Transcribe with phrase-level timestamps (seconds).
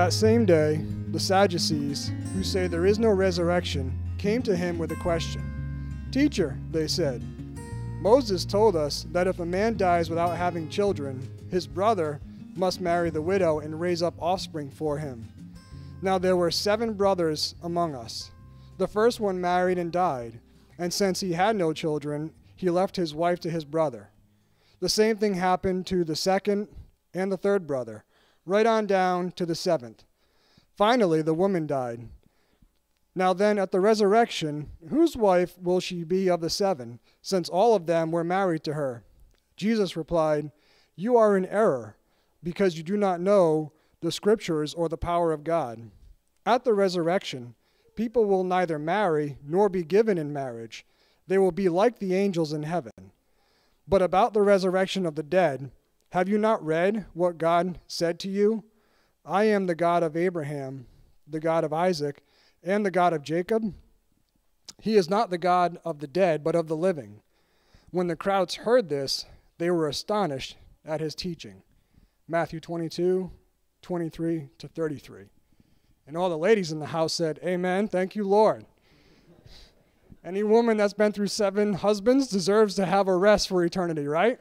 [0.00, 4.92] That same day, the Sadducees, who say there is no resurrection, came to him with
[4.92, 6.08] a question.
[6.10, 7.22] Teacher, they said,
[8.00, 12.18] Moses told us that if a man dies without having children, his brother
[12.56, 15.28] must marry the widow and raise up offspring for him.
[16.00, 18.30] Now there were seven brothers among us.
[18.78, 20.40] The first one married and died,
[20.78, 24.08] and since he had no children, he left his wife to his brother.
[24.80, 26.68] The same thing happened to the second
[27.12, 28.04] and the third brother,
[28.50, 30.04] right on down to the seventh.
[30.76, 32.08] Finally, the woman died.
[33.14, 37.74] Now then, at the resurrection, whose wife will she be of the seven, since all
[37.74, 39.04] of them were married to her?
[39.56, 40.50] Jesus replied,
[40.96, 41.96] You are in error,
[42.42, 45.90] because you do not know the Scriptures or the power of God.
[46.44, 47.54] At the resurrection,
[47.94, 50.86] people will neither marry nor be given in marriage.
[51.26, 53.12] They will be like the angels in heaven.
[53.86, 55.70] But about the resurrection of the dead,
[56.10, 58.64] have you not read what God said to you?
[59.24, 60.86] I am the God of Abraham,
[61.26, 62.22] the God of Isaac,
[62.62, 63.74] and the God of Jacob?
[64.80, 67.20] He is not the God of the dead, but of the living.
[67.90, 69.26] When the crowds heard this,
[69.58, 71.62] they were astonished at his teaching.
[72.26, 73.30] Matthew 22,
[73.82, 75.24] 23 to 33.
[76.06, 77.86] And all the ladies in the house said, Amen.
[77.88, 78.64] Thank you, Lord.
[80.24, 84.38] Any woman that's been through seven husbands deserves to have a rest for eternity, right?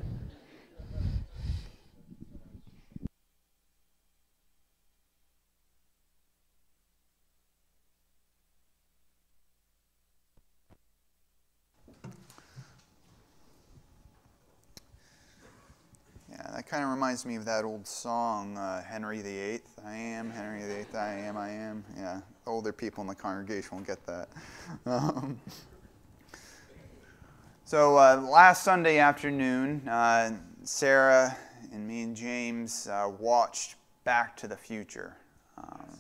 [16.30, 19.60] Yeah, that kind of reminds me of that old song, uh, Henry VIII.
[19.86, 20.98] I am Henry VIII.
[20.98, 21.36] I am.
[21.36, 21.84] I am.
[21.98, 24.30] Yeah, older people in the congregation will get that.
[24.86, 25.42] Um,
[27.66, 30.32] so uh, last Sunday afternoon, uh,
[30.64, 31.36] Sarah
[31.74, 33.76] and me and James uh, watched
[34.06, 35.18] Back to the Future.
[35.58, 35.98] Um,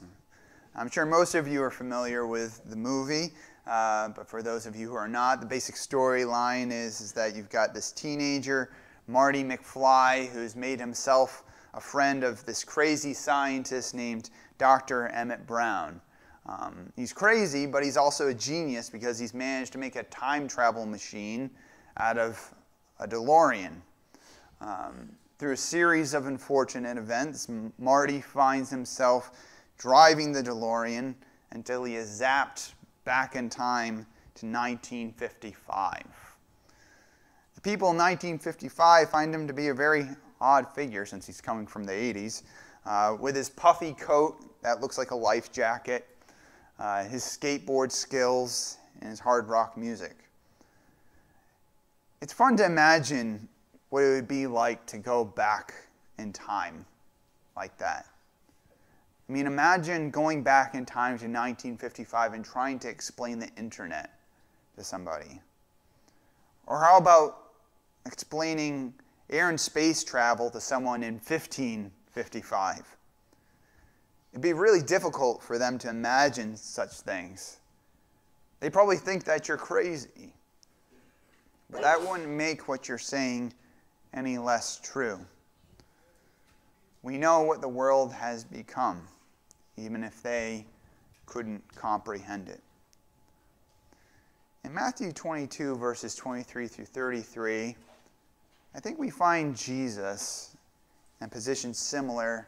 [0.76, 3.34] I'm sure most of you are familiar with the movie.
[3.68, 7.36] Uh, but for those of you who are not, the basic storyline is, is that
[7.36, 8.70] you've got this teenager
[9.10, 11.44] Marty McFly, who's made himself
[11.74, 15.08] a friend of this crazy scientist named Dr.
[15.08, 16.00] Emmett Brown.
[16.46, 20.48] Um, he's crazy, but he's also a genius because he's managed to make a time
[20.48, 21.50] travel machine
[21.98, 22.54] out of
[23.00, 23.82] a DeLorean.
[24.62, 25.10] Um,
[25.40, 27.48] through a series of unfortunate events,
[27.80, 29.32] Marty finds himself
[29.80, 31.16] driving the DeLorean
[31.52, 32.74] until he is zapped
[33.06, 34.06] back in time
[34.36, 36.04] to 1955.
[37.60, 40.08] The people in 1955 find him to be a very
[40.40, 42.44] odd figure since he's coming from the 80s.
[42.86, 46.08] Uh, with his puffy coat that looks like a life jacket,
[46.80, 50.16] uh, his skateboard skills, and his hard rock music.
[52.22, 53.50] It's fun to imagine
[53.90, 55.74] what it would be like to go back
[56.18, 56.86] in time
[57.58, 58.06] like that.
[59.28, 64.18] I mean, imagine going back in time to 1955 and trying to explain the internet
[64.78, 65.42] to somebody.
[66.66, 67.49] Or how about
[68.12, 68.94] explaining
[69.30, 72.98] air and space travel to someone in 1555.
[74.32, 77.58] It'd be really difficult for them to imagine such things.
[78.60, 80.34] They probably think that you're crazy.
[81.70, 83.54] But that wouldn't make what you're saying
[84.14, 85.20] any less true.
[87.04, 89.08] We know what the world has become,
[89.78, 90.66] even if they
[91.28, 92.62] couldn't comprehend it.
[94.66, 97.76] In Matthew 22, verses 23 through 33,
[98.76, 100.56] I think we find Jesus
[101.20, 102.48] in a position similar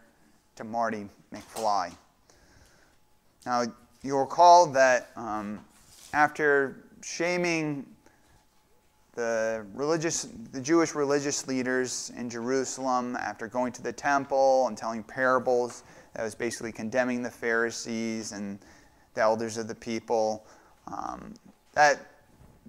[0.55, 1.91] to Marty McFly.
[3.45, 3.63] Now,
[4.03, 5.65] you'll recall that um,
[6.13, 7.85] after shaming
[9.15, 15.03] the religious, the Jewish religious leaders in Jerusalem, after going to the temple and telling
[15.03, 15.83] parables,
[16.13, 18.59] that was basically condemning the Pharisees and
[19.15, 20.45] the elders of the people,
[20.87, 21.33] um,
[21.73, 21.99] that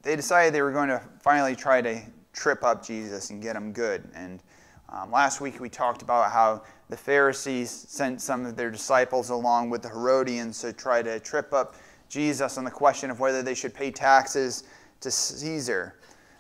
[0.03, 2.00] they decided they were going to finally try to
[2.32, 4.08] trip up Jesus and get him good.
[4.14, 4.43] And
[4.88, 9.70] um, last week we talked about how the Pharisees sent some of their disciples along
[9.70, 11.76] with the Herodians to try to trip up
[12.08, 14.64] Jesus on the question of whether they should pay taxes
[15.00, 15.96] to Caesar.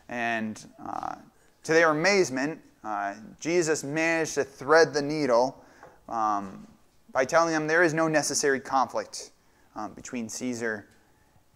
[0.08, 1.14] And uh,
[1.62, 5.64] to their amazement, uh, Jesus managed to thread the needle
[6.08, 6.66] um,
[7.12, 9.30] by telling them there is no necessary conflict
[9.76, 10.88] um, between Caesar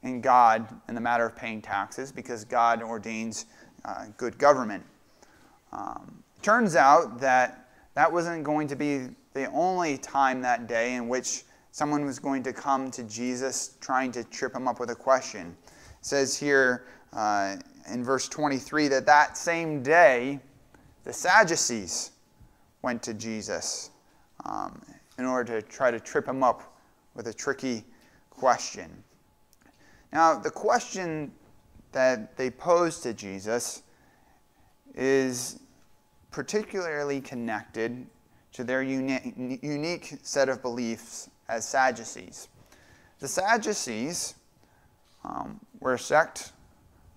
[0.02, 3.46] and God in the matter of paying taxes because God ordains
[3.86, 4.84] uh, good government.
[5.72, 11.08] Um, turns out that that wasn't going to be the only time that day in
[11.08, 14.94] which someone was going to come to Jesus trying to trip him up with a
[14.94, 15.56] question.
[15.64, 17.56] It says here uh,
[17.92, 20.40] in verse 23 that that same day
[21.04, 22.12] the Sadducees
[22.82, 23.90] went to Jesus.
[24.44, 24.80] Um,
[25.18, 26.76] in order to try to trip him up
[27.14, 27.84] with a tricky
[28.30, 28.90] question.
[30.12, 31.32] Now, the question
[31.92, 33.82] that they pose to Jesus
[34.94, 35.60] is
[36.30, 38.06] particularly connected
[38.52, 42.48] to their uni- unique set of beliefs as Sadducees.
[43.18, 44.34] The Sadducees
[45.24, 46.52] um, were a sect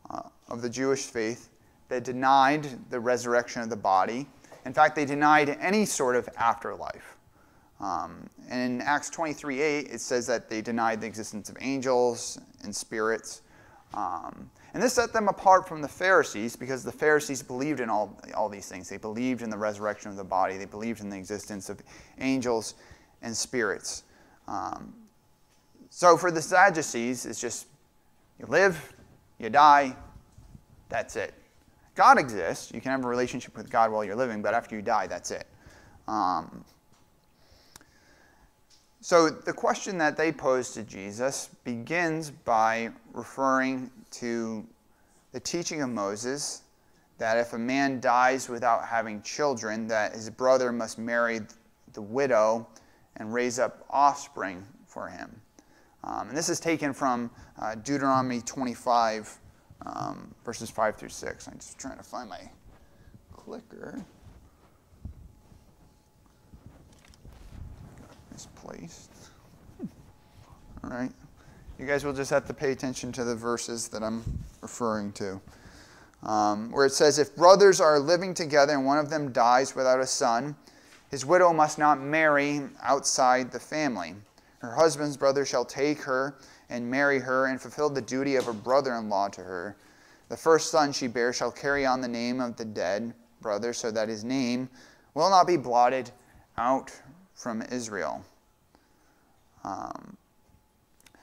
[0.10, 1.50] uh, of the Jewish faith
[1.90, 4.28] that denied the resurrection of the body.
[4.66, 7.18] In fact, they denied any sort of afterlife.
[7.80, 12.40] Um, and in Acts 23 8, it says that they denied the existence of angels
[12.64, 13.42] and spirits.
[13.94, 18.20] Um, and this set them apart from the Pharisees because the Pharisees believed in all,
[18.36, 18.90] all these things.
[18.90, 21.82] They believed in the resurrection of the body, they believed in the existence of
[22.20, 22.76] angels
[23.22, 24.04] and spirits.
[24.48, 24.94] Um,
[25.90, 27.68] so for the Sadducees, it's just
[28.40, 28.94] you live,
[29.40, 29.96] you die,
[30.88, 31.34] that's it.
[31.96, 32.72] God exists.
[32.74, 35.32] You can have a relationship with God while you're living, but after you die, that's
[35.32, 35.46] it.
[36.08, 36.64] Um,
[39.02, 44.68] so the question that they pose to Jesus begins by referring to
[45.32, 46.64] the teaching of Moses
[47.18, 51.42] that if a man dies without having children, that his brother must marry
[51.94, 52.68] the widow
[53.18, 55.42] and raise up offspring for him.
[56.04, 57.30] Um, and this is taken from
[57.62, 59.38] uh, Deuteronomy 25,
[59.86, 61.48] um, verses 5 through 6.
[61.48, 62.50] I'm just trying to find my
[63.34, 64.04] clicker.
[68.40, 69.12] Misplaced.
[70.82, 71.12] All right.
[71.78, 74.24] You guys will just have to pay attention to the verses that I'm
[74.62, 75.42] referring to.
[76.24, 80.00] Um, where it says, If brothers are living together and one of them dies without
[80.00, 80.56] a son,
[81.12, 84.16] his widow must not marry outside the family.
[84.60, 86.38] Her husband's brother shall take her
[86.70, 89.76] and marry her and fulfill the duty of a brother in law to her.
[90.30, 93.92] The first son she bears shall carry on the name of the dead brother, so
[93.92, 94.70] that his name
[95.14, 96.12] will not be blotted
[96.58, 96.92] out
[97.40, 98.22] from Israel.
[99.64, 100.18] Um,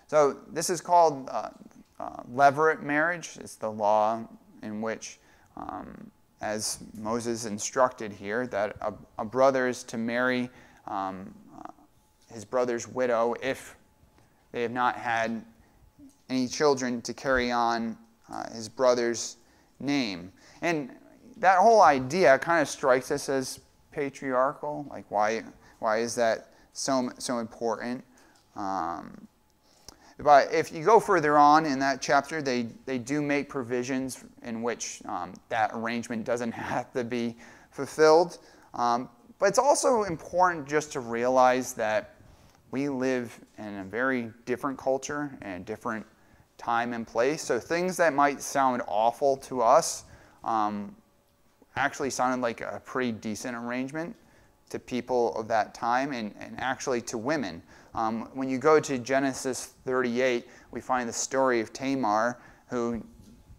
[0.06, 1.50] so this is called uh,
[1.98, 3.38] uh, levirate marriage.
[3.40, 4.26] It's the law
[4.62, 5.18] in which,
[5.56, 6.10] um,
[6.40, 10.50] as Moses instructed here, that a, a brother is to marry
[10.86, 11.70] um, uh,
[12.32, 13.76] his brother's widow if
[14.52, 15.44] they have not had
[16.28, 17.96] any children to carry on
[18.32, 19.36] uh, his brother's
[19.80, 20.32] name.
[20.62, 20.90] And
[21.38, 23.60] that whole idea kind of strikes us as
[23.92, 24.86] patriarchal.
[24.90, 25.42] Like, why,
[25.78, 28.04] why is that so, so important?
[28.56, 29.26] Um,
[30.18, 34.62] but if you go further on in that chapter, they, they do make provisions in
[34.62, 37.36] which um, that arrangement doesn't have to be
[37.70, 38.38] fulfilled.
[38.74, 42.14] Um, but it's also important just to realize that
[42.70, 46.04] we live in a very different culture and different
[46.58, 47.42] time and place.
[47.42, 50.04] So things that might sound awful to us
[50.42, 50.94] um,
[51.76, 54.16] actually sounded like a pretty decent arrangement
[54.70, 57.62] to people of that time and, and actually to women.
[57.96, 62.38] Um, when you go to Genesis 38, we find the story of Tamar,
[62.68, 63.02] who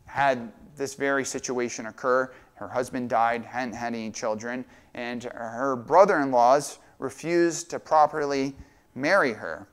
[0.05, 2.31] had this very situation occur.
[2.53, 4.63] Her husband died, hadn't had any children,
[4.93, 8.55] and her brother in laws refused to properly
[8.93, 9.67] marry her.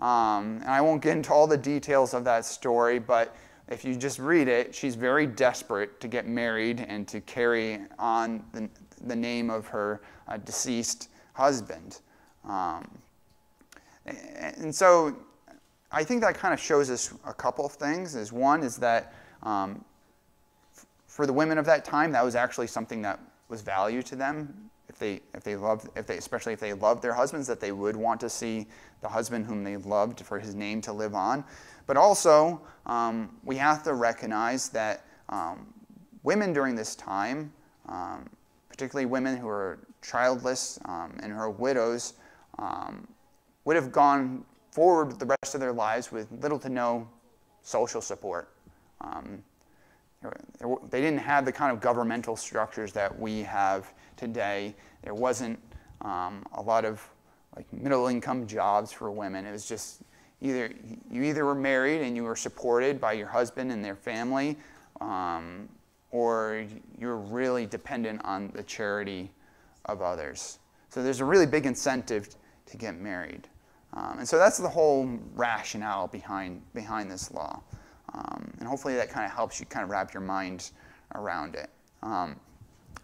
[0.00, 3.36] Um, and I won't get into all the details of that story, but
[3.68, 8.42] if you just read it, she's very desperate to get married and to carry on
[8.52, 8.68] the,
[9.06, 12.00] the name of her uh, deceased husband.
[12.44, 12.98] Um,
[14.58, 15.16] and so
[15.90, 18.14] I think that kind of shows us a couple of things.
[18.14, 19.84] Is one is that um,
[21.06, 24.70] for the women of that time, that was actually something that was value to them.
[24.88, 27.72] If they, if they loved, if they, especially if they loved their husbands, that they
[27.72, 28.66] would want to see
[29.00, 31.44] the husband whom they loved for his name to live on.
[31.86, 35.66] But also, um, we have to recognize that um,
[36.22, 37.52] women during this time,
[37.86, 38.28] um,
[38.68, 42.14] particularly women who are childless um, and who are widows,
[42.58, 43.06] um,
[43.68, 47.06] would have gone forward the rest of their lives with little to no
[47.62, 48.48] social support.
[49.02, 49.42] Um,
[50.88, 54.74] they didn't have the kind of governmental structures that we have today.
[55.02, 55.58] There wasn't
[56.00, 57.06] um, a lot of
[57.56, 59.44] like middle income jobs for women.
[59.44, 60.00] It was just
[60.40, 60.72] either
[61.10, 64.56] you either were married and you were supported by your husband and their family,
[65.02, 65.68] um,
[66.10, 66.64] or
[66.98, 69.30] you're really dependent on the charity
[69.84, 70.58] of others.
[70.88, 72.34] So there's a really big incentive
[72.64, 73.46] to get married.
[73.94, 77.62] Um, and so that's the whole rationale behind, behind this law.
[78.14, 80.70] Um, and hopefully that kind of helps you kind of wrap your mind
[81.14, 81.70] around it.
[82.02, 82.36] Um,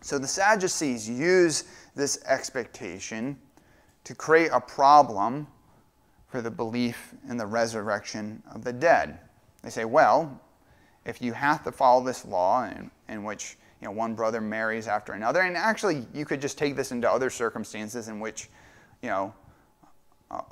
[0.00, 1.64] so the Sadducees use
[1.94, 3.38] this expectation
[4.04, 5.46] to create a problem
[6.28, 9.18] for the belief in the resurrection of the dead.
[9.62, 10.40] They say, well,
[11.06, 14.88] if you have to follow this law in, in which you know, one brother marries
[14.88, 18.50] after another, and actually you could just take this into other circumstances in which
[19.02, 19.34] you know,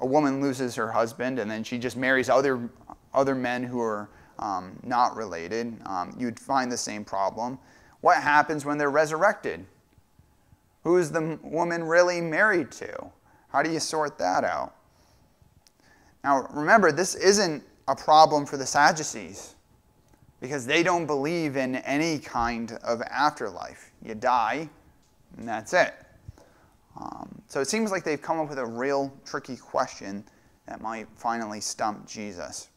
[0.00, 2.68] a woman loses her husband and then she just marries other,
[3.14, 4.08] other men who are
[4.38, 7.58] um, not related, um, you'd find the same problem.
[8.00, 9.64] What happens when they're resurrected?
[10.84, 13.10] Who is the woman really married to?
[13.48, 14.74] How do you sort that out?
[16.24, 19.54] Now, remember, this isn't a problem for the Sadducees
[20.40, 23.92] because they don't believe in any kind of afterlife.
[24.04, 24.68] You die,
[25.38, 25.94] and that's it.
[26.96, 30.24] Um, so it seems like they've come up with a real tricky question
[30.66, 32.68] that might finally stump Jesus.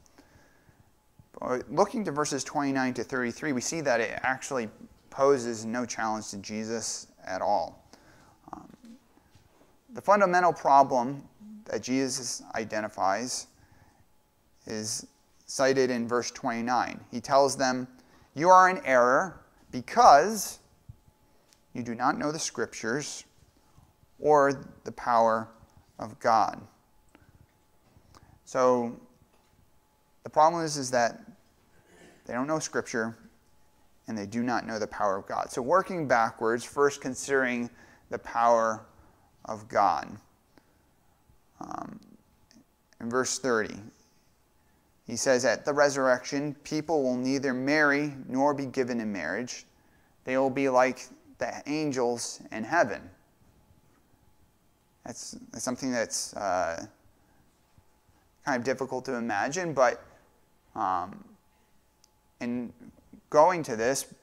[1.40, 4.70] But looking to verses 29 to 33, we see that it actually
[5.10, 7.84] poses no challenge to Jesus at all.
[8.54, 8.68] Um,
[9.94, 11.24] the fundamental problem
[11.66, 13.48] that Jesus identifies
[14.66, 15.08] is
[15.46, 17.00] cited in verse 29.
[17.12, 17.88] He tells them,
[18.34, 19.42] You are in error
[19.72, 20.60] because
[21.74, 23.26] you do not know the scriptures
[24.20, 25.50] or the power
[26.00, 26.62] of God.
[28.46, 29.00] So
[30.24, 31.20] the problem is, is that
[32.26, 33.18] they don't know scripture
[34.08, 35.52] and they do not know the power of God.
[35.52, 37.70] So working backwards, first considering
[38.10, 38.86] the power
[39.46, 40.16] of God.
[41.60, 42.00] Um,
[43.00, 43.76] in verse 30,
[45.08, 49.66] he says, At the resurrection, people will neither marry nor be given in marriage.
[50.24, 51.08] They will be like
[51.38, 53.10] the angels in heaven.
[55.06, 56.86] That's, that's something that's uh,
[58.46, 60.04] kind of difficult to imagine, but
[60.76, 61.24] um,
[62.42, 62.74] in
[63.30, 64.14] going to this,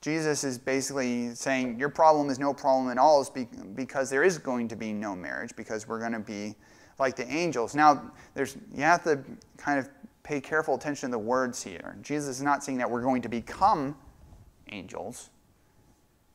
[0.00, 3.30] Jesus is basically saying your problem is no problem at all, is
[3.74, 6.54] because there is going to be no marriage, because we're going to be
[6.98, 7.74] like the angels.
[7.74, 9.20] Now, there's you have to
[9.56, 9.88] kind of
[10.22, 11.96] pay careful attention to the words here.
[12.02, 13.96] Jesus is not saying that we're going to become
[14.70, 15.30] angels.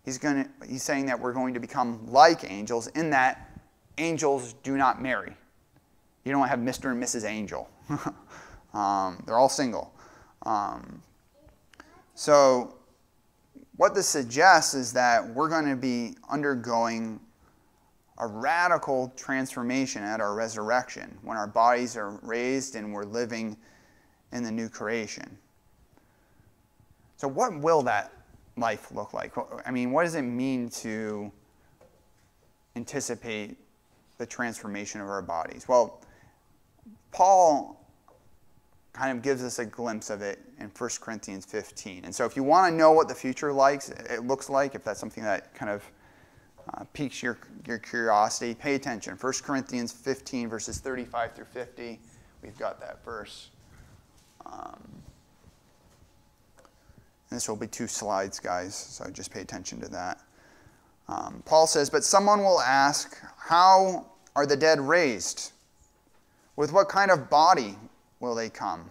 [0.04, 3.53] He's, going to, he's saying that we're going to become like angels in that
[3.98, 5.36] angels do not marry.
[6.24, 6.92] You don't have Mr.
[6.92, 7.26] and Mrs.
[7.26, 7.70] Angel.
[8.74, 9.94] um, they're all single.
[10.44, 11.02] Um,
[12.16, 12.76] so,
[13.76, 17.20] what this suggests is that we're going to be undergoing
[18.20, 23.58] a radical transformation at our resurrection when our bodies are raised and we're living
[24.32, 25.38] in the new creation.
[27.18, 28.12] So, what will that
[28.58, 29.34] life look like?
[29.66, 31.32] I mean, what does it mean to
[32.76, 33.58] anticipate
[34.18, 35.68] the transformation of our bodies?
[35.68, 36.02] Well,
[37.12, 37.80] Paul
[38.94, 42.06] kind of gives us a glimpse of it in 1 Corinthians 15.
[42.06, 44.84] And so, if you want to know what the future likes, it looks like, if
[44.84, 45.84] that's something that kind of
[46.74, 49.18] uh, piques your, your curiosity, pay attention.
[49.20, 52.00] 1 Corinthians 15, verses 35 through 50.
[52.42, 53.50] We've got that verse.
[54.46, 54.80] Um,
[57.30, 60.20] this will be two slides, guys, so just pay attention to that.
[61.08, 64.06] Um, Paul says, But someone will ask, How
[64.36, 65.52] are the dead raised?
[66.56, 67.78] With what kind of body
[68.20, 68.90] will they come?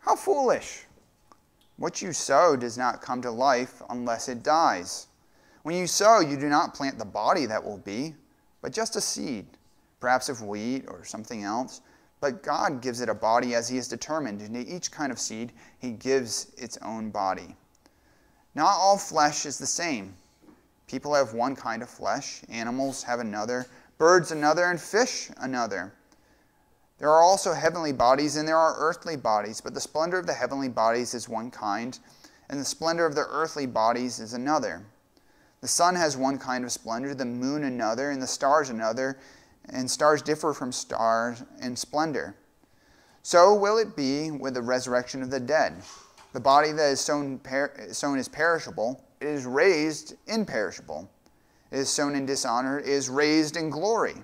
[0.00, 0.84] How foolish!
[1.76, 5.08] What you sow does not come to life unless it dies.
[5.62, 8.14] When you sow, you do not plant the body that will be,
[8.60, 9.46] but just a seed,
[9.98, 11.80] perhaps of wheat or something else.
[12.20, 15.18] But God gives it a body as He has determined, and to each kind of
[15.18, 17.56] seed He gives its own body.
[18.54, 20.14] Not all flesh is the same.
[20.86, 23.66] People have one kind of flesh, animals have another,
[23.98, 25.92] birds another, and fish another.
[26.98, 30.32] There are also heavenly bodies, and there are earthly bodies, but the splendor of the
[30.34, 31.98] heavenly bodies is one kind,
[32.48, 34.84] and the splendor of the earthly bodies is another.
[35.60, 39.18] The sun has one kind of splendor, the moon another, and the stars another
[39.70, 42.34] and stars differ from stars in splendor.
[43.22, 45.74] So will it be with the resurrection of the dead.
[46.34, 51.10] The body that is sown, per- sown is perishable, is raised imperishable.
[51.70, 54.14] Is sown in dishonor, is raised in glory.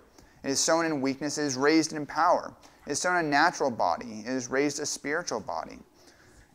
[0.45, 2.54] Is sown in weakness, is raised in power.
[2.87, 5.78] Is sown a natural body, is raised a spiritual body.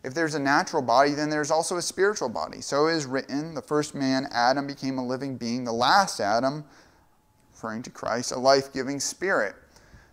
[0.04, 2.62] If there's a natural body, then there's also a spiritual body.
[2.62, 5.64] So it is written, the first man, Adam, became a living being.
[5.64, 6.64] The last Adam,
[7.52, 9.56] referring to Christ, a life giving spirit.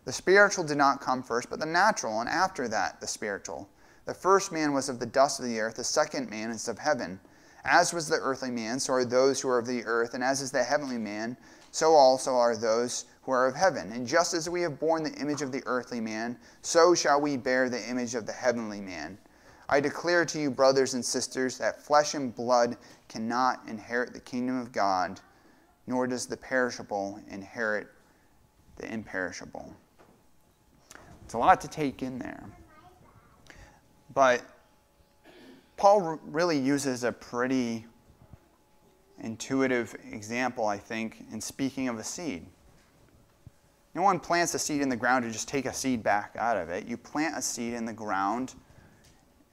[0.05, 3.69] The spiritual did not come first, but the natural, and after that, the spiritual.
[4.07, 6.79] The first man was of the dust of the earth, the second man is of
[6.79, 7.21] heaven.
[7.65, 10.41] As was the earthly man, so are those who are of the earth, and as
[10.41, 11.37] is the heavenly man,
[11.71, 13.93] so also are those who are of heaven.
[13.93, 17.37] And just as we have borne the image of the earthly man, so shall we
[17.37, 19.17] bear the image of the heavenly man.
[19.69, 22.77] I declare to you, brothers and sisters, that flesh and blood
[23.09, 25.21] cannot inherit the kingdom of God
[25.87, 27.89] nor does the perishable inherit
[28.77, 29.75] the imperishable.
[31.25, 32.45] It's a lot to take in there.
[34.15, 34.43] But
[35.83, 37.85] Paul really uses a pretty
[39.19, 42.47] intuitive example, I think, in speaking of a seed.
[43.93, 46.57] No one plants a seed in the ground to just take a seed back out
[46.57, 46.87] of it.
[46.87, 48.55] You plant a seed in the ground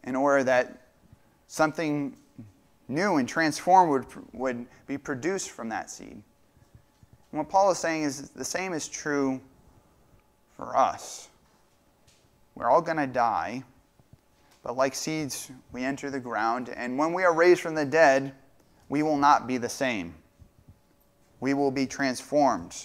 [0.03, 0.89] in order that
[1.47, 2.15] something
[2.87, 6.11] new and transformed would, would be produced from that seed.
[6.11, 9.41] And what Paul is saying is the same is true
[10.55, 11.29] for us.
[12.53, 13.63] We're all going to die,
[14.63, 18.33] but like seeds, we enter the ground, and when we are raised from the dead,
[18.89, 20.15] we will not be the same.
[21.39, 22.75] We will be transformed.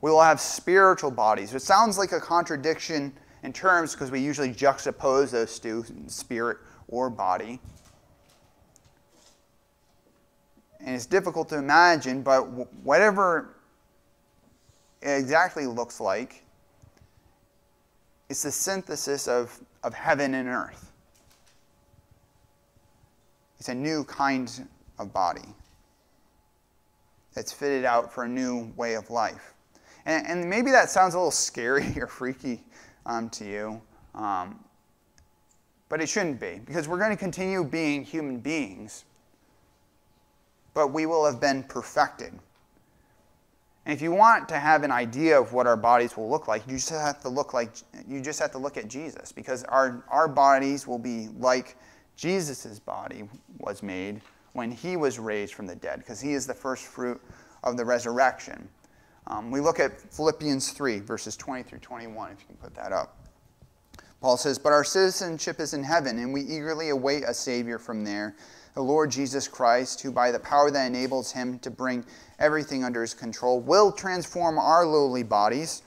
[0.00, 1.54] We will have spiritual bodies.
[1.54, 6.58] It sounds like a contradiction in terms because we usually juxtapose those two, spirit
[6.88, 7.60] or body.
[10.80, 12.42] And it's difficult to imagine, but
[12.82, 13.56] whatever
[15.02, 16.44] it exactly looks like,
[18.28, 20.92] it's the synthesis of, of heaven and earth.
[23.58, 24.68] It's a new kind
[24.98, 25.54] of body
[27.34, 29.54] that's fitted out for a new way of life.
[30.06, 32.62] And, and maybe that sounds a little scary or freaky
[33.06, 33.82] um, to you,
[34.14, 34.58] um,
[35.88, 39.04] but it shouldn't be, because we're going to continue being human beings,
[40.74, 42.32] but we will have been perfected.
[43.88, 46.62] And if you want to have an idea of what our bodies will look like,
[46.66, 47.70] you just have to look like
[48.06, 51.74] you just have to look at Jesus because our, our bodies will be like
[52.14, 53.26] Jesus' body
[53.60, 54.20] was made
[54.52, 57.18] when he was raised from the dead, because he is the first fruit
[57.64, 58.68] of the resurrection.
[59.26, 62.92] Um, we look at Philippians 3, verses 20 through 21, if you can put that
[62.92, 63.16] up.
[64.20, 68.04] Paul says, But our citizenship is in heaven, and we eagerly await a Savior from
[68.04, 68.36] there,
[68.78, 72.04] the Lord Jesus Christ, who by the power that enables him to bring
[72.38, 75.82] everything under his control, will transform our lowly bodies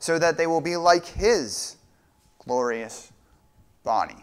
[0.00, 1.78] so that they will be like his
[2.44, 3.10] glorious
[3.84, 4.22] body.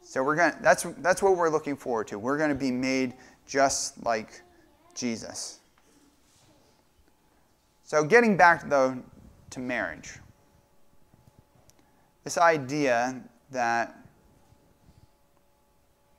[0.00, 2.18] So we're going that's that's what we're looking forward to.
[2.18, 3.12] We're going to be made
[3.46, 4.40] just like
[4.94, 5.58] Jesus.
[7.84, 8.96] So getting back though
[9.50, 10.14] to marriage.
[12.24, 14.07] This idea that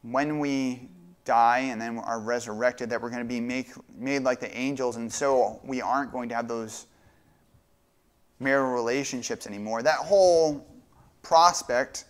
[0.02, 0.90] when we
[1.26, 4.96] die and then are resurrected, that we're going to be make, made like the angels,
[4.96, 6.88] and so we aren't going to have those
[8.40, 9.84] marital relationships anymore.
[9.84, 10.66] That whole
[11.22, 12.06] prospect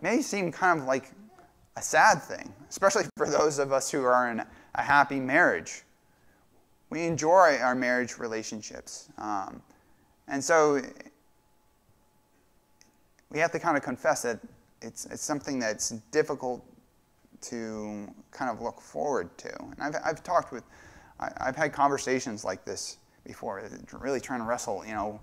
[0.00, 1.10] may seem kind of like
[1.76, 4.42] a sad thing, especially for those of us who are in
[4.74, 5.82] a happy marriage.
[6.88, 9.10] We enjoy our marriage relationships.
[9.18, 9.62] Um,
[10.26, 10.80] and so
[13.30, 14.40] we have to kind of confess that
[14.82, 16.64] it's, it's something that's difficult
[17.42, 19.54] to kind of look forward to.
[19.58, 20.64] And I've, I've talked with,
[21.18, 23.62] I, have had conversations like this before,
[23.98, 25.20] really trying to wrestle, you know,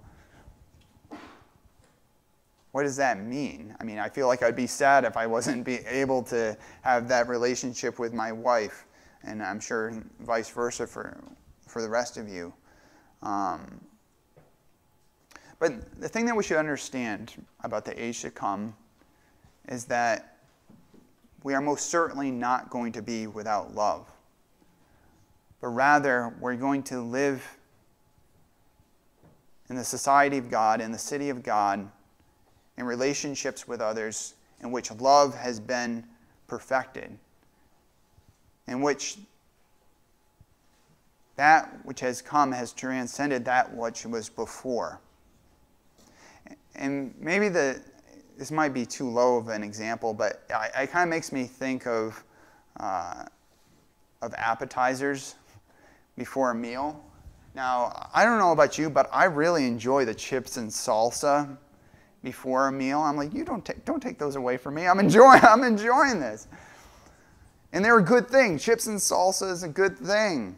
[2.72, 3.76] what does that mean?
[3.80, 7.08] I mean, I feel like I'd be sad if I wasn't be able to have
[7.08, 8.86] that relationship with my wife,
[9.24, 11.18] and I'm sure vice versa for,
[11.66, 12.54] for the rest of you.
[13.24, 13.82] Um,
[15.60, 18.76] but the thing that we should understand about the age to come
[19.68, 20.38] is that
[21.44, 24.06] we are most certainly not going to be without love.
[25.62, 27.58] But rather, we're going to live
[29.70, 31.90] in the society of God, in the city of God,
[32.78, 36.04] in relationships with others in which love has been
[36.48, 37.18] perfected,
[38.68, 39.18] in which
[41.36, 45.00] that which has come has transcended that which was before.
[46.76, 47.82] And maybe the,
[48.38, 51.46] this might be too low of an example, but I, it kind of makes me
[51.46, 52.24] think of,
[52.80, 53.26] uh,
[54.22, 55.36] of appetizers
[56.18, 57.04] before a meal.
[57.56, 61.58] Now, I don't know about you, but I really enjoy the chips and salsa
[62.24, 63.00] before a meal.
[63.00, 64.88] I'm like, you don't take, don't take those away from me.
[64.88, 66.48] I'm enjoying, I'm enjoying this.
[67.74, 68.60] And they're a good thing.
[68.60, 70.56] Chips and salsa is a good thing.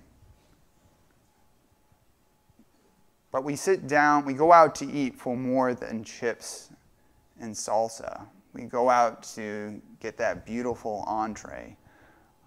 [3.32, 6.70] But we sit down, we go out to eat for more than chips
[7.40, 8.26] and salsa.
[8.54, 11.76] We go out to get that beautiful entree,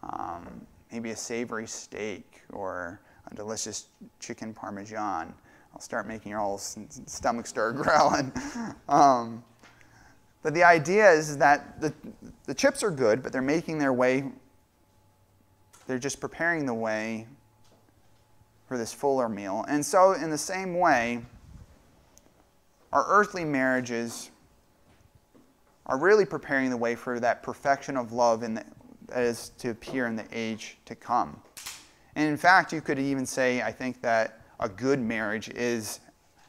[0.03, 3.01] um, maybe a savory steak or
[3.31, 3.87] a delicious
[4.21, 5.33] chicken parmesan.
[5.73, 8.33] I'll start making your whole stomach start growling.
[8.89, 9.45] Um,
[10.43, 11.93] but the idea is that the,
[12.47, 14.25] the chips are good, but they're making their way,
[15.87, 17.29] they're just preparing the way
[18.67, 19.65] for this fuller meal.
[19.69, 21.23] And so, in the same way,
[22.93, 24.32] our earthly marriages
[25.87, 28.65] are really preparing the way for that perfection of love in the,
[29.09, 31.41] that is to appear in the age to come.
[32.15, 36.01] And in fact, you could even say, I think that a good marriage is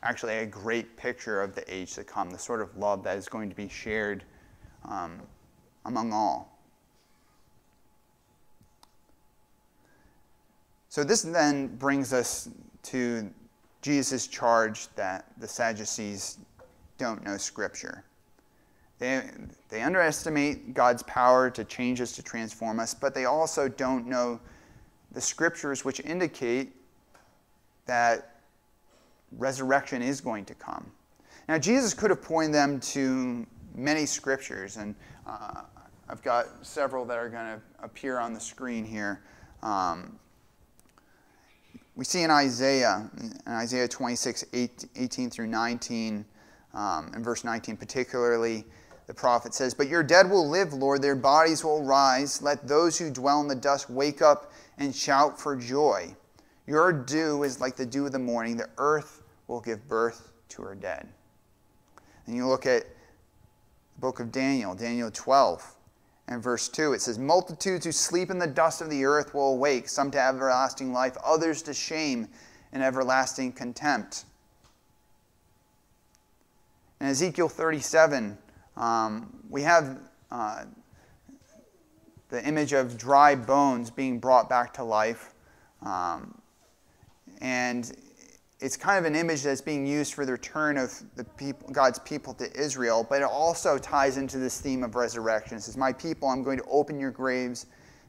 [0.04, 3.28] actually a great picture of the age to come, the sort of love that is
[3.28, 4.24] going to be shared
[4.86, 5.22] um,
[5.86, 6.60] among all.
[10.90, 12.50] So this then brings us
[12.84, 13.32] to
[13.82, 16.38] Jesus' charge that the Sadducees
[16.98, 18.04] don't know Scripture.
[19.04, 19.22] They,
[19.68, 24.40] they underestimate God's power to change us, to transform us, but they also don't know
[25.12, 26.72] the Scriptures which indicate
[27.86, 28.36] that
[29.38, 30.90] resurrection is going to come.
[31.50, 34.96] Now, Jesus could have pointed them to many Scriptures, and
[35.28, 35.64] uh,
[36.08, 39.22] I've got several that are going to appear on the screen here.
[39.64, 40.18] Um,
[41.98, 46.24] we see in Isaiah, in Isaiah 26, 18 through 19,
[46.74, 48.64] um, in verse 19 particularly,
[49.08, 52.42] the prophet says, But your dead will live, Lord, their bodies will rise.
[52.42, 56.16] Let those who dwell in the dust wake up and shout for joy.
[56.68, 58.56] Your dew is like the dew of the morning.
[58.56, 61.08] The earth will give birth to her dead.
[62.26, 65.76] And you look at the book of Daniel, Daniel 12.
[66.30, 69.54] And verse 2, it says, Multitudes who sleep in the dust of the earth will
[69.54, 72.30] awake, some to everlasting life, others to shame
[72.72, 74.24] and everlasting contempt.
[77.02, 78.38] And Ezekiel 37,
[78.78, 80.00] um, we have
[80.32, 80.66] uh,
[82.30, 85.34] the image of dry bones being brought back to life.
[85.84, 86.42] Um,
[87.42, 87.96] and
[88.60, 92.00] it's kind of an image that's being used for the return of the people, God's
[92.00, 95.58] people to Israel, but it also ties into this theme of resurrection.
[95.58, 97.66] It says, My people, I'm going to open your graves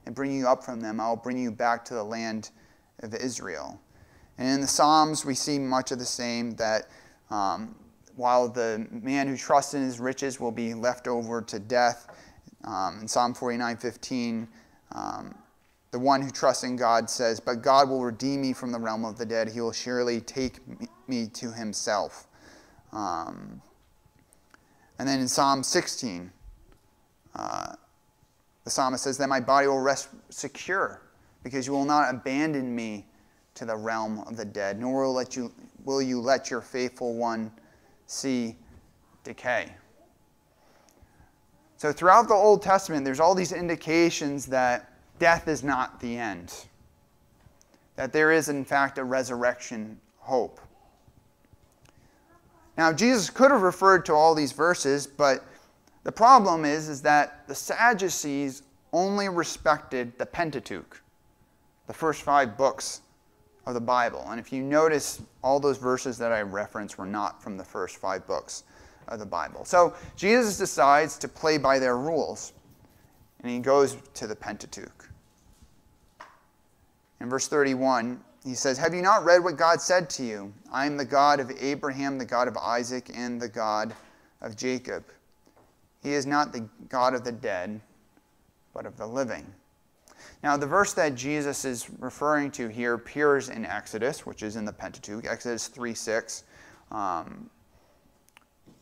[0.06, 1.00] and bring you up from them.
[1.00, 2.50] I'll bring you back to the land
[3.00, 3.80] of Israel.
[4.38, 6.88] And in the Psalms, we see much of the same that
[7.30, 7.74] um,
[8.16, 12.08] while the man who trusts in his riches will be left over to death,
[12.64, 14.48] um, in Psalm 49 15,
[14.92, 15.34] um,
[15.90, 19.04] the one who trusts in God says, But God will redeem me from the realm
[19.04, 19.48] of the dead.
[19.48, 20.58] He will surely take
[21.06, 22.26] me to himself.
[22.92, 23.60] Um,
[24.98, 26.30] and then in Psalm 16,
[27.34, 27.74] uh,
[28.64, 31.02] the psalmist says, That my body will rest secure,
[31.42, 33.06] because you will not abandon me
[33.54, 35.52] to the realm of the dead, nor will, let you,
[35.84, 37.52] will you let your faithful one
[38.06, 38.56] see
[39.22, 39.72] decay.
[41.76, 46.54] So, throughout the Old Testament, there's all these indications that death is not the end,
[47.96, 50.60] that there is, in fact, a resurrection hope.
[52.76, 55.44] Now, Jesus could have referred to all these verses, but
[56.02, 58.62] the problem is, is that the Sadducees
[58.92, 61.00] only respected the Pentateuch,
[61.86, 63.02] the first five books
[63.66, 64.24] of the Bible.
[64.28, 67.96] And if you notice, all those verses that I referenced were not from the first
[67.96, 68.64] five books
[69.08, 69.64] of the Bible.
[69.64, 72.52] So Jesus decides to play by their rules,
[73.42, 75.08] and he goes to the Pentateuch.
[77.20, 80.52] In verse 31, he says, Have you not read what God said to you?
[80.70, 83.94] I am the God of Abraham, the God of Isaac, and the God
[84.42, 85.04] of Jacob.
[86.02, 87.80] He is not the God of the dead,
[88.74, 89.46] but of the living.
[90.44, 94.66] Now, the verse that Jesus is referring to here appears in Exodus, which is in
[94.66, 96.44] the Pentateuch, Exodus 3 6.
[96.92, 97.48] Um,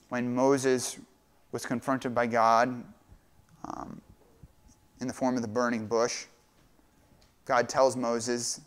[0.08, 0.98] when Moses
[1.52, 2.82] was confronted by God
[3.64, 4.00] um,
[5.00, 6.24] in the form of the burning bush,
[7.44, 8.60] God tells Moses,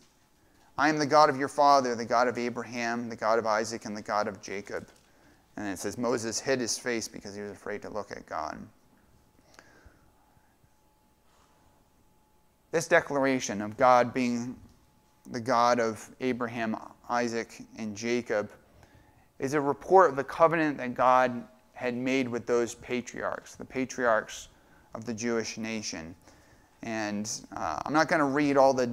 [0.78, 3.84] I am the God of your father, the God of Abraham, the God of Isaac,
[3.84, 4.88] and the God of Jacob.
[5.58, 8.58] And it says Moses hid his face because he was afraid to look at God.
[12.72, 14.56] This declaration of God being
[15.30, 16.76] the God of Abraham,
[17.08, 18.50] Isaac, and Jacob
[19.38, 24.48] is a report of the covenant that God had made with those patriarchs, the patriarchs
[24.94, 26.14] of the Jewish nation.
[26.82, 28.90] And uh, I'm not going to read all the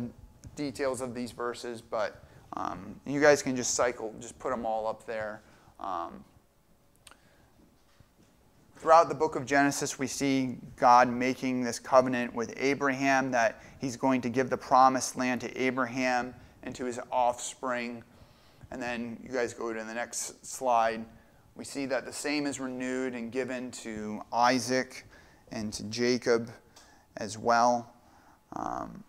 [0.56, 4.86] details of these verses, but um, you guys can just cycle, just put them all
[4.86, 5.42] up there.
[5.80, 6.24] Um,
[8.84, 13.96] throughout the book of Genesis, we see God making this covenant with Abraham that he's
[13.96, 18.04] going to give the promised land to Abraham and to his offspring.
[18.72, 21.06] And then you guys go to the next slide.
[21.56, 25.06] We see that the same is renewed and given to Isaac
[25.54, 26.52] and to Jacob
[27.16, 27.90] as well.
[28.52, 29.02] Um,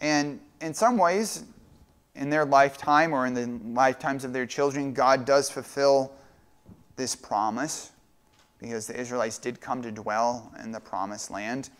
[0.00, 1.42] and in some ways,
[2.14, 6.12] in their lifetime or in the lifetimes of their children, God does fulfill
[7.00, 7.92] this promise
[8.60, 11.70] because the Israelites did come to dwell in the promised land.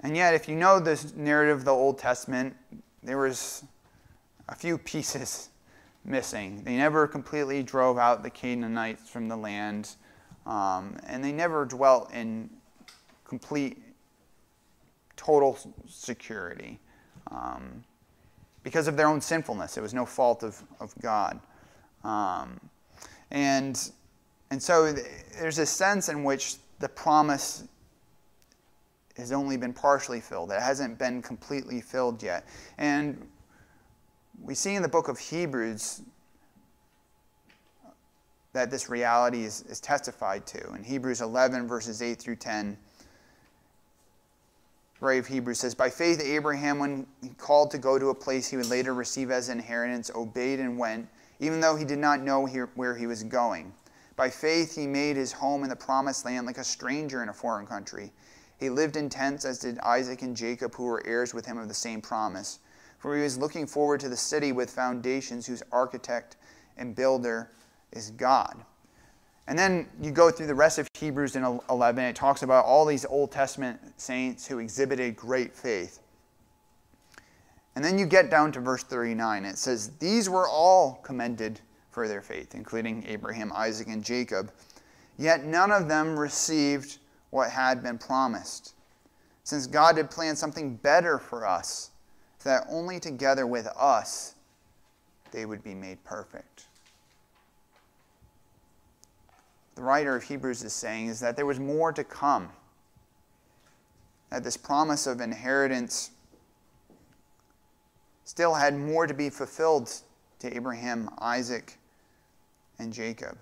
[0.00, 2.56] And yet, if you know the narrative of the Old Testament,
[3.04, 3.64] there was
[4.48, 5.50] a few pieces
[6.04, 6.64] missing.
[6.64, 9.94] They never completely drove out the Canaanites from the land.
[10.46, 12.50] Um, and they never dwelt in
[13.24, 13.80] complete,
[15.16, 15.56] total
[15.88, 16.80] security
[17.30, 17.84] um,
[18.64, 19.76] because of their own sinfulness.
[19.76, 21.38] It was no fault of, of God.
[22.02, 22.58] Um,
[23.30, 23.92] and,
[24.54, 24.94] and so
[25.40, 27.64] there's a sense in which the promise
[29.16, 30.52] has only been partially filled.
[30.52, 32.46] It hasn't been completely filled yet.
[32.78, 33.26] And
[34.40, 36.02] we see in the book of Hebrews
[38.52, 40.74] that this reality is, is testified to.
[40.74, 42.78] In Hebrews 11, verses 8 through 10,
[45.00, 48.14] the writer of Hebrews says, By faith, Abraham, when he called to go to a
[48.14, 51.08] place he would later receive as inheritance, obeyed and went,
[51.40, 53.74] even though he did not know where he was going.
[54.16, 57.32] By faith, he made his home in the promised land like a stranger in a
[57.32, 58.12] foreign country.
[58.58, 61.68] He lived in tents, as did Isaac and Jacob, who were heirs with him of
[61.68, 62.60] the same promise.
[62.98, 66.36] For he was looking forward to the city with foundations, whose architect
[66.76, 67.50] and builder
[67.92, 68.64] is God.
[69.46, 72.86] And then you go through the rest of Hebrews in 11, it talks about all
[72.86, 75.98] these Old Testament saints who exhibited great faith.
[77.76, 79.44] And then you get down to verse 39.
[79.44, 81.60] It says, These were all commended
[81.94, 84.52] for their faith, including Abraham, Isaac, and Jacob.
[85.16, 86.98] Yet none of them received
[87.30, 88.74] what had been promised,
[89.44, 91.90] since God had planned something better for us,
[92.38, 94.34] so that only together with us
[95.30, 96.66] they would be made perfect
[99.74, 102.50] the writer of Hebrews is saying is that there was more to come.
[104.30, 106.10] That this promise of inheritance
[108.24, 109.92] still had more to be fulfilled
[110.40, 111.78] to Abraham, Isaac,
[112.78, 113.38] and Jacob.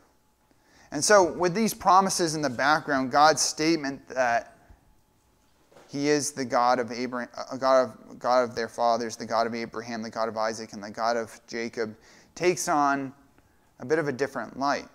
[0.91, 4.59] And so, with these promises in the background, God's statement that
[5.89, 9.47] He is the God of Abraham, uh, God of, God of their fathers, the God
[9.47, 11.97] of Abraham, the God of Isaac, and the God of Jacob,
[12.35, 13.13] takes on
[13.81, 14.89] a bit of a different light.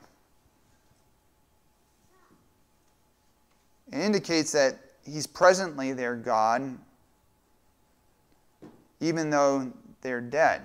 [3.92, 6.78] It indicates that he's presently their God,
[9.00, 9.72] even though
[10.02, 10.62] they're dead.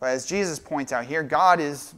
[0.00, 1.94] But as Jesus points out here, God is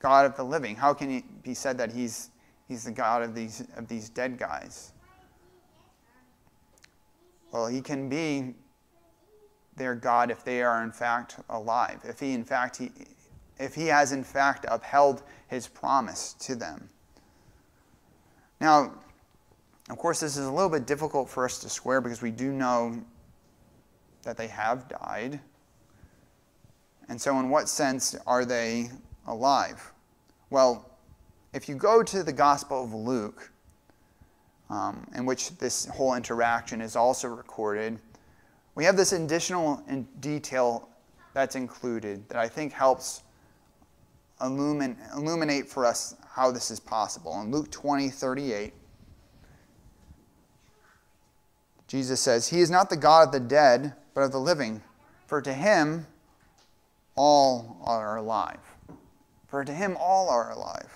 [0.00, 0.76] God of the living.
[0.76, 2.30] How can it be said that he's,
[2.68, 4.92] he's the God of these, of these dead guys?
[7.52, 8.54] Well, he can be
[9.76, 12.90] their God if they are in fact alive, if he in fact he,
[13.58, 16.88] if he has in fact upheld his promise to them.
[18.60, 18.94] Now,
[19.90, 22.52] of course, this is a little bit difficult for us to square because we do
[22.52, 22.98] know
[24.22, 25.40] that they have died.
[27.08, 28.90] And so, in what sense are they
[29.26, 29.92] alive?
[30.50, 30.90] Well,
[31.52, 33.50] if you go to the Gospel of Luke,
[34.70, 37.98] um, in which this whole interaction is also recorded,
[38.74, 39.82] we have this additional
[40.20, 40.88] detail
[41.32, 43.22] that's included that I think helps
[44.40, 47.40] illumin- illuminate for us how this is possible.
[47.40, 48.72] In Luke 20, 38,
[51.86, 54.82] Jesus says, He is not the God of the dead, but of the living,
[55.26, 56.06] for to him
[57.16, 58.58] all are alive.
[59.46, 60.90] For to him all are alive.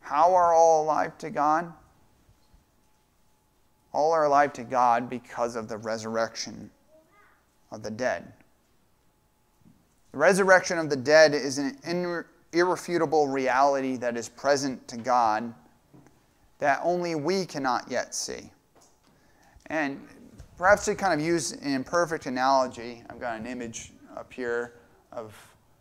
[0.00, 1.72] How are all alive to God?
[3.92, 6.70] All are alive to God because of the resurrection
[7.72, 8.32] of the dead.
[10.12, 15.54] The resurrection of the dead is an irrefutable reality that is present to God
[16.58, 18.50] that only we cannot yet see.
[19.66, 20.06] And
[20.58, 24.74] perhaps to kind of use an imperfect analogy, I've got an image up here
[25.12, 25.34] of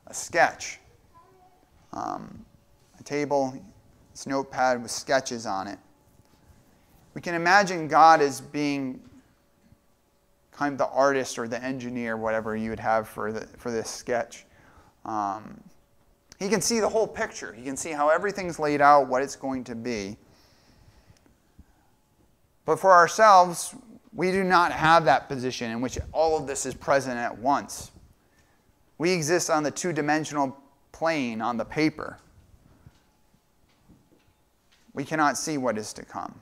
[0.08, 0.80] a sketch.
[1.94, 2.46] Um,
[3.00, 3.54] a table,
[4.12, 5.80] this notepad with sketches on it.
[7.14, 9.00] We can imagine God as being
[10.52, 13.90] kind of the artist or the engineer, whatever you would have for, the, for this
[13.90, 14.46] sketch.
[15.06, 15.60] Um,
[16.40, 17.54] he can see the whole picture.
[17.54, 20.18] He can see how everything's laid out, what it's going to be.
[22.66, 23.76] But for ourselves,
[24.14, 27.92] we do not have that position in which all of this is present at once.
[29.04, 30.56] We exist on the two dimensional
[30.94, 32.20] plane on the paper.
[34.94, 36.40] We cannot see what is to come.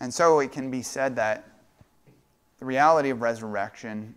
[0.00, 1.50] And so it can be said that
[2.60, 4.14] the reality of resurrection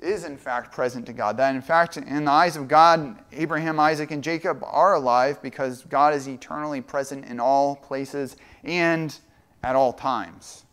[0.00, 1.36] is in fact present to God.
[1.36, 5.82] That in fact, in the eyes of God, Abraham, Isaac, and Jacob are alive because
[5.90, 9.14] God is eternally present in all places and
[9.62, 10.64] at all times.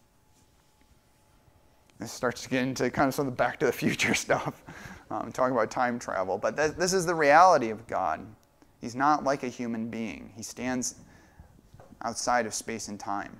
[2.00, 4.64] This starts to get into kind of some of the back to the future stuff,
[5.12, 6.38] um, talking about time travel.
[6.38, 8.26] But th- this is the reality of God.
[8.80, 10.96] He's not like a human being, He stands
[12.04, 13.36] outside of space and time.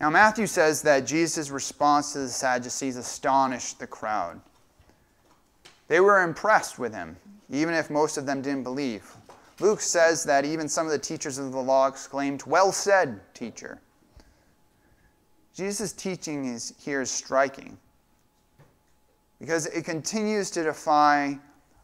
[0.00, 4.40] Now, Matthew says that Jesus' response to the Sadducees astonished the crowd.
[5.88, 7.16] They were impressed with him,
[7.50, 9.04] even if most of them didn't believe.
[9.58, 13.80] Luke says that even some of the teachers of the law exclaimed, Well said, teacher.
[15.54, 17.76] Jesus' teaching is, here is striking
[19.40, 21.38] because it continues to defy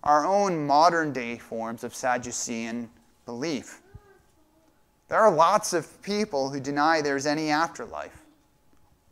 [0.04, 2.88] our own modern day forms of Sadducean
[3.24, 3.82] belief.
[5.08, 8.22] There are lots of people who deny there's any afterlife,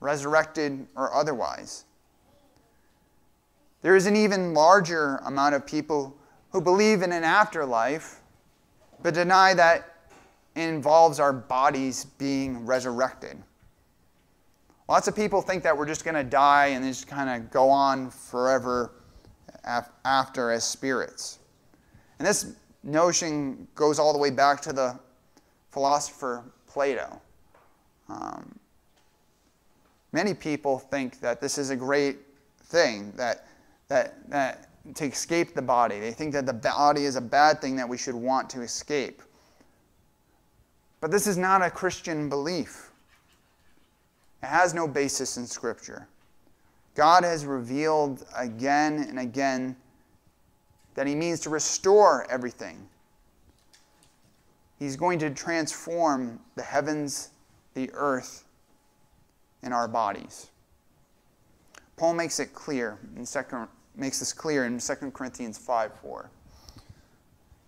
[0.01, 1.85] resurrected or otherwise.
[3.83, 6.17] There is an even larger amount of people
[6.51, 8.21] who believe in an afterlife,
[9.03, 9.97] but deny that
[10.55, 13.37] it involves our bodies being resurrected.
[14.89, 17.71] Lots of people think that we're just going to die and just kind of go
[17.71, 18.93] on forever
[20.05, 21.39] after as spirits.
[22.19, 24.99] And this notion goes all the way back to the
[25.71, 27.21] philosopher Plato.
[28.09, 28.59] Um,
[30.13, 32.19] many people think that this is a great
[32.65, 33.47] thing, that,
[33.89, 35.99] that, that to escape the body.
[35.99, 39.23] They think that the body is a bad thing that we should want to escape.
[41.01, 42.91] But this is not a Christian belief.
[44.45, 46.07] It has no basis in Scripture.
[46.95, 49.75] God has revealed again and again
[50.97, 52.87] that He means to restore everything.
[54.79, 57.31] He's going to transform the heavens,
[57.73, 58.45] the earth,
[59.63, 60.51] and our bodies.
[61.97, 66.31] Paul makes it clear in second, makes this clear in 2 Corinthians 5 4.
[66.77, 66.83] It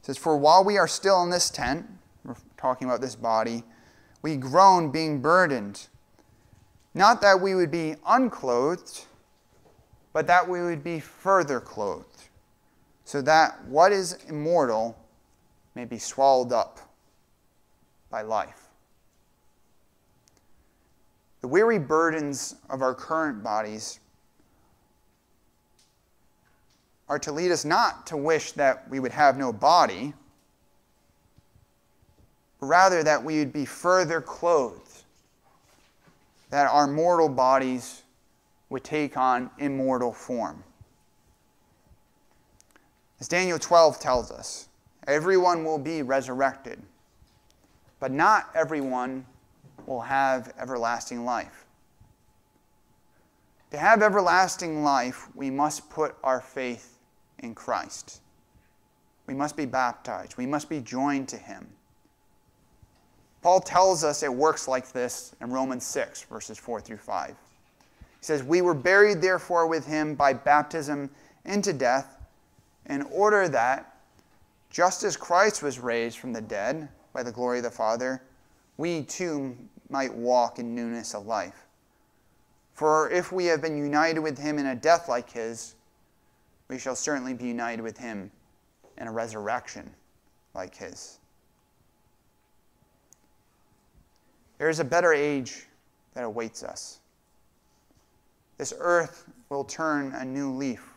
[0.02, 1.86] says, For while we are still in this tent,
[2.22, 3.62] we're talking about this body,
[4.20, 5.88] we groan being burdened
[6.96, 9.04] not that we would be unclothed,
[10.14, 12.30] but that we would be further clothed,
[13.04, 14.96] so that what is immortal
[15.74, 16.80] may be swallowed up
[18.08, 18.68] by life.
[21.42, 24.00] The weary burdens of our current bodies
[27.10, 30.14] are to lead us not to wish that we would have no body,
[32.58, 34.85] but rather that we would be further clothed
[36.50, 38.02] that our mortal bodies
[38.68, 40.62] would take on immortal form.
[43.20, 44.68] As Daniel 12 tells us,
[45.06, 46.82] everyone will be resurrected,
[47.98, 49.24] but not everyone
[49.86, 51.64] will have everlasting life.
[53.70, 56.98] To have everlasting life, we must put our faith
[57.40, 58.20] in Christ.
[59.26, 60.36] We must be baptized.
[60.36, 61.66] We must be joined to Him.
[63.46, 67.28] Paul tells us it works like this in Romans 6, verses 4 through 5.
[67.28, 67.34] He
[68.20, 71.08] says, We were buried, therefore, with him by baptism
[71.44, 72.16] into death,
[72.86, 74.00] in order that,
[74.68, 78.20] just as Christ was raised from the dead by the glory of the Father,
[78.78, 79.56] we too
[79.90, 81.66] might walk in newness of life.
[82.74, 85.76] For if we have been united with him in a death like his,
[86.66, 88.32] we shall certainly be united with him
[88.98, 89.88] in a resurrection
[90.52, 91.20] like his.
[94.58, 95.66] There is a better age
[96.14, 97.00] that awaits us.
[98.58, 100.94] This earth will turn a new leaf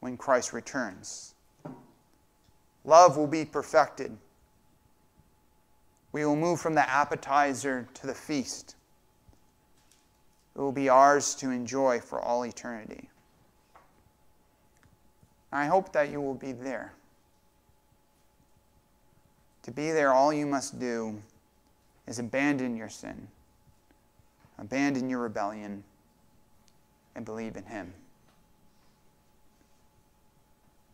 [0.00, 1.34] when Christ returns.
[2.84, 4.16] Love will be perfected.
[6.12, 8.76] We will move from the appetizer to the feast.
[10.54, 13.08] It will be ours to enjoy for all eternity.
[15.50, 16.92] I hope that you will be there.
[19.62, 21.20] To be there, all you must do
[22.06, 23.28] is abandon your sin,
[24.58, 25.82] abandon your rebellion,
[27.14, 27.92] and believe in Him.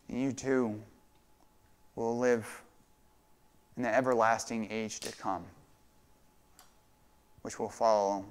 [0.08, 0.80] And you too
[1.96, 2.62] will live
[3.76, 5.44] in the everlasting age to come,
[7.42, 8.24] which will follow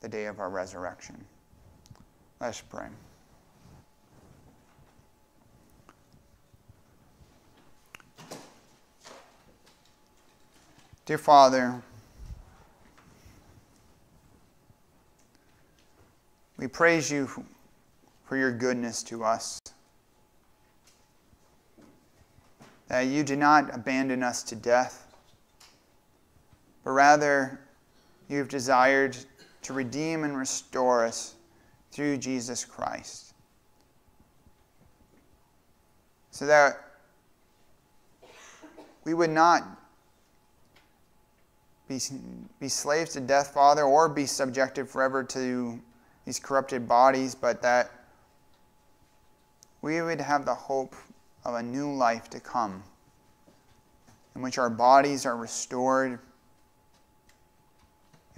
[0.00, 1.24] the day of our resurrection.
[2.40, 2.88] Let's pray.
[11.08, 11.82] Dear Father,
[16.58, 17.30] we praise you
[18.24, 19.58] for your goodness to us.
[22.88, 25.06] That you did not abandon us to death,
[26.84, 27.58] but rather
[28.28, 29.16] you have desired
[29.62, 31.36] to redeem and restore us
[31.90, 33.32] through Jesus Christ.
[36.32, 36.84] So that
[39.04, 39.87] we would not
[41.88, 41.98] be,
[42.60, 45.80] be slaves to death, Father, or be subjected forever to
[46.24, 47.90] these corrupted bodies, but that
[49.80, 50.94] we would have the hope
[51.44, 52.82] of a new life to come,
[54.34, 56.18] in which our bodies are restored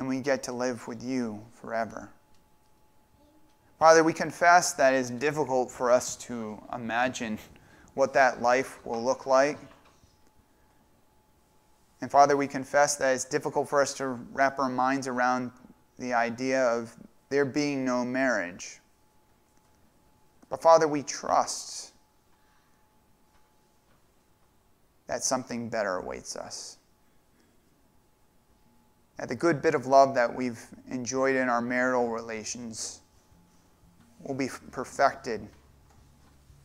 [0.00, 2.08] and we get to live with you forever.
[3.78, 7.38] Father, we confess that it's difficult for us to imagine
[7.92, 9.58] what that life will look like.
[12.00, 15.50] And Father, we confess that it's difficult for us to wrap our minds around
[15.98, 16.94] the idea of
[17.28, 18.80] there being no marriage.
[20.48, 21.92] But Father, we trust
[25.06, 26.78] that something better awaits us.
[29.18, 33.00] That the good bit of love that we've enjoyed in our marital relations
[34.22, 35.46] will be perfected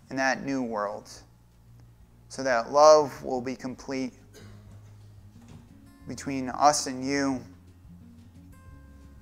[0.10, 1.10] in that new world
[2.30, 4.14] so that love will be complete
[6.08, 7.42] between us and you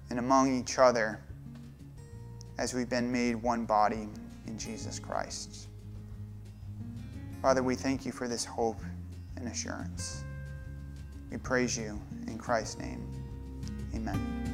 [0.10, 1.20] and among each other
[2.58, 4.08] as we've been made one body
[4.48, 5.68] in Jesus Christ.
[7.42, 8.80] Father, we thank you for this hope
[9.38, 10.24] and assurance.
[11.32, 13.06] We praise you in Christ's name.
[13.96, 14.53] Amen.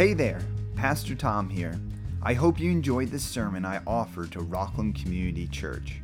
[0.00, 0.40] Hey there,
[0.76, 1.78] Pastor Tom here.
[2.22, 6.00] I hope you enjoyed this sermon I offered to Rockland Community Church.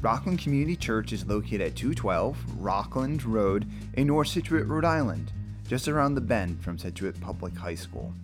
[0.00, 5.32] Rockland Community Church is located at 212 Rockland Road in North Scituate, Rhode Island,
[5.66, 8.14] just around the bend from Scituate Public High School.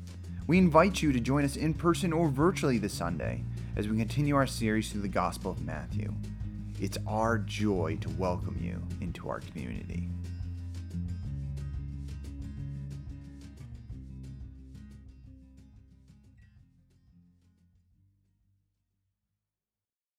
[0.47, 3.43] We invite you to join us in person or virtually this Sunday
[3.75, 6.15] as we continue our series through the Gospel of Matthew.
[6.81, 10.11] It's our joy to welcome you into our community.